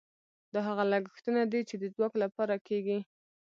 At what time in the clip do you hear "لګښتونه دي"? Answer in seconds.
0.91-1.61